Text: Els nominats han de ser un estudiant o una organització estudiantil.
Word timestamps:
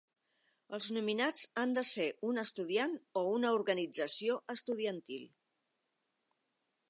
Els 0.75 0.85
nominats 0.95 1.43
han 1.63 1.75
de 1.77 1.83
ser 1.89 2.07
un 2.29 2.43
estudiant 2.43 2.97
o 3.21 3.25
una 3.35 3.53
organització 3.59 4.41
estudiantil. 4.57 5.31